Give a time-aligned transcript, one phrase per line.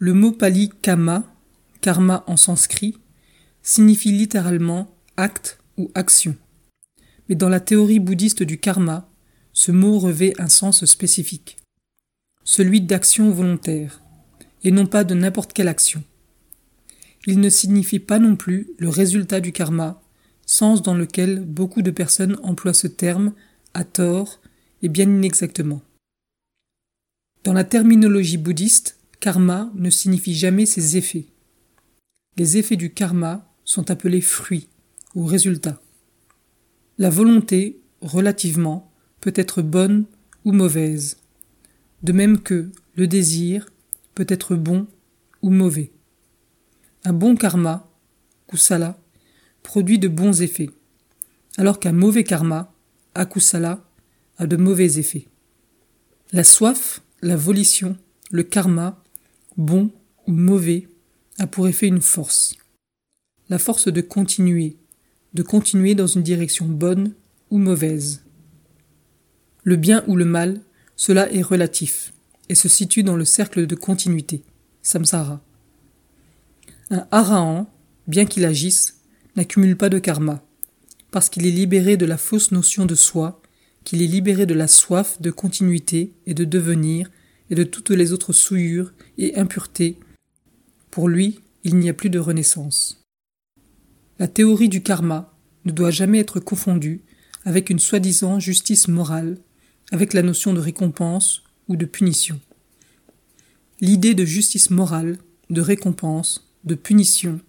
[0.00, 1.24] Le mot pali kama,
[1.80, 2.96] karma en sanskrit,
[3.62, 6.36] signifie littéralement acte ou action.
[7.28, 9.10] Mais dans la théorie bouddhiste du karma,
[9.52, 11.56] ce mot revêt un sens spécifique,
[12.44, 14.00] celui d'action volontaire,
[14.62, 16.04] et non pas de n'importe quelle action.
[17.26, 20.00] Il ne signifie pas non plus le résultat du karma,
[20.46, 23.32] sens dans lequel beaucoup de personnes emploient ce terme
[23.74, 24.40] à tort
[24.82, 25.82] et bien inexactement.
[27.42, 31.26] Dans la terminologie bouddhiste, karma ne signifie jamais ses effets.
[32.36, 34.68] Les effets du karma sont appelés fruits
[35.14, 35.80] ou résultats.
[36.98, 40.06] La volonté, relativement, peut être bonne
[40.44, 41.18] ou mauvaise,
[42.02, 43.68] de même que le désir
[44.14, 44.86] peut être bon
[45.42, 45.92] ou mauvais.
[47.04, 47.90] Un bon karma,
[48.46, 48.98] kusala,
[49.62, 50.70] produit de bons effets,
[51.56, 52.72] alors qu'un mauvais karma,
[53.14, 53.84] akusala,
[54.36, 55.28] a de mauvais effets.
[56.32, 57.96] La soif, la volition,
[58.30, 59.02] le karma,
[59.58, 59.90] bon
[60.26, 60.88] ou mauvais,
[61.38, 62.54] a pour effet une force.
[63.50, 64.76] La force de continuer,
[65.34, 67.12] de continuer dans une direction bonne
[67.50, 68.22] ou mauvaise.
[69.64, 70.60] Le bien ou le mal,
[70.96, 72.12] cela est relatif
[72.48, 74.42] et se situe dans le cercle de continuité,
[74.82, 75.42] samsara.
[76.90, 77.70] Un arahan,
[78.06, 79.00] bien qu'il agisse,
[79.36, 80.42] n'accumule pas de karma,
[81.10, 83.42] parce qu'il est libéré de la fausse notion de soi,
[83.84, 87.10] qu'il est libéré de la soif de continuité et de devenir,
[87.50, 89.98] et de toutes les autres souillures et impuretés.
[90.90, 93.02] Pour lui, il n'y a plus de renaissance.
[94.18, 97.02] La théorie du karma ne doit jamais être confondue
[97.44, 99.38] avec une soi-disant justice morale,
[99.92, 102.40] avec la notion de récompense ou de punition.
[103.80, 105.18] L'idée de justice morale,
[105.50, 107.40] de récompense, de punition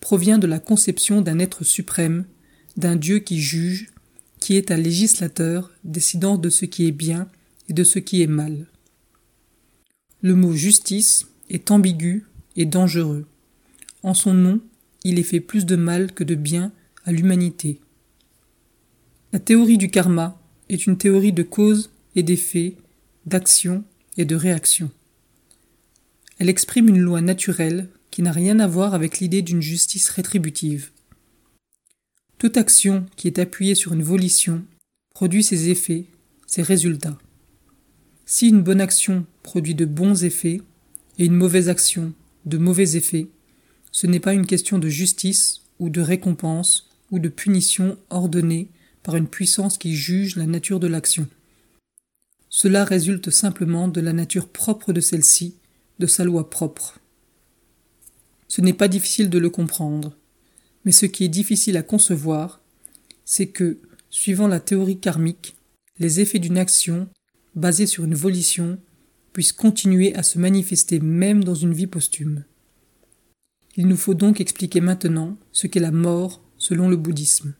[0.00, 2.24] provient de la conception d'un être suprême,
[2.76, 3.90] d'un Dieu qui juge,
[4.40, 7.28] qui est un législateur décidant de ce qui est bien
[7.68, 8.66] et de ce qui est mal.
[10.22, 13.26] Le mot justice est ambigu et dangereux.
[14.02, 14.60] En son nom,
[15.02, 16.72] il est fait plus de mal que de bien
[17.06, 17.80] à l'humanité.
[19.32, 22.76] La théorie du karma est une théorie de cause et d'effet,
[23.24, 23.82] d'action
[24.18, 24.90] et de réaction.
[26.38, 30.90] Elle exprime une loi naturelle qui n'a rien à voir avec l'idée d'une justice rétributive.
[32.36, 34.64] Toute action qui est appuyée sur une volition
[35.14, 36.04] produit ses effets,
[36.46, 37.18] ses résultats.
[38.32, 40.62] Si une bonne action produit de bons effets
[41.18, 42.12] et une mauvaise action
[42.44, 43.26] de mauvais effets,
[43.90, 48.68] ce n'est pas une question de justice ou de récompense ou de punition ordonnée
[49.02, 51.26] par une puissance qui juge la nature de l'action.
[52.50, 55.56] Cela résulte simplement de la nature propre de celle-ci,
[55.98, 57.00] de sa loi propre.
[58.46, 60.16] Ce n'est pas difficile de le comprendre,
[60.84, 62.60] mais ce qui est difficile à concevoir,
[63.24, 65.56] c'est que, suivant la théorie karmique,
[65.98, 67.08] les effets d'une action,
[67.54, 68.78] basée sur une volition,
[69.32, 72.44] puissent continuer à se manifester même dans une vie posthume.
[73.76, 77.54] Il nous faut donc expliquer maintenant ce qu'est la mort selon le bouddhisme.